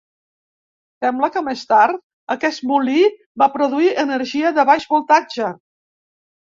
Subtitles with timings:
[1.05, 2.01] Sembla que més tard
[2.37, 3.05] aquest molí
[3.43, 5.57] va produir energia de baix voltatge.